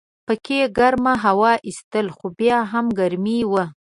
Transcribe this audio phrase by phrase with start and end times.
[0.27, 3.65] پکې ګرمه هوا ایستله خو بیا هم ګرمي وه.